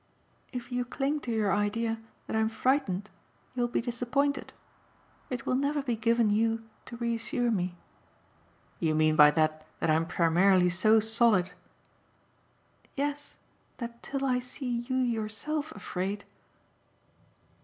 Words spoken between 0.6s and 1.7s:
you cling to your